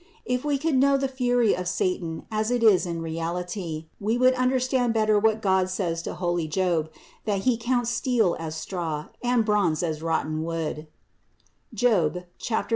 [0.25, 4.33] If we could know the fury of satan as it is in reality, we would
[4.33, 6.91] understand better what God says to holy Job,
[7.25, 10.87] that he counts steel as straw and bronze as rotten wood
[11.71, 12.65] (Job 41, 18).